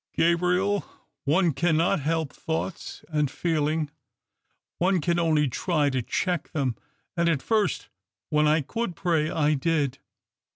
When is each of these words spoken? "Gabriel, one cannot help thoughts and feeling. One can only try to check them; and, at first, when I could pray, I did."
"Gabriel, 0.17 0.83
one 1.25 1.53
cannot 1.53 1.99
help 1.99 2.33
thoughts 2.33 3.05
and 3.09 3.29
feeling. 3.29 3.91
One 4.79 4.99
can 4.99 5.19
only 5.19 5.47
try 5.47 5.91
to 5.91 6.01
check 6.01 6.51
them; 6.53 6.75
and, 7.15 7.29
at 7.29 7.43
first, 7.43 7.87
when 8.31 8.47
I 8.47 8.61
could 8.61 8.95
pray, 8.95 9.29
I 9.29 9.53
did." 9.53 9.99